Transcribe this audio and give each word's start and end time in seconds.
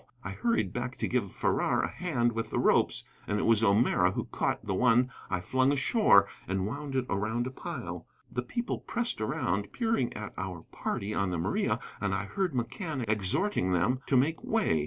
I 0.23 0.31
hurried 0.31 0.73
back 0.73 0.97
to 0.97 1.07
give 1.07 1.31
Farrar 1.31 1.83
a 1.83 1.87
hand 1.91 2.31
with 2.31 2.49
the 2.49 2.57
ropes, 2.57 3.03
and 3.27 3.37
it 3.37 3.45
was 3.45 3.63
O'Meara 3.63 4.13
who 4.13 4.23
caught 4.25 4.65
the 4.65 4.73
one 4.73 5.11
I 5.29 5.41
flung 5.41 5.71
ashore 5.71 6.27
and 6.47 6.65
wound 6.65 6.95
it 6.95 7.05
around 7.07 7.45
a 7.45 7.51
pile. 7.51 8.07
The 8.31 8.41
people 8.41 8.79
pressed 8.79 9.21
around, 9.21 9.71
peering 9.71 10.11
at 10.13 10.33
our 10.39 10.63
party 10.71 11.13
on 11.13 11.29
the 11.29 11.37
Maria, 11.37 11.79
and 11.99 12.15
I 12.15 12.25
heard 12.25 12.53
McCann 12.53 13.07
exhorting 13.07 13.73
them 13.73 13.99
to 14.07 14.17
make 14.17 14.43
way. 14.43 14.79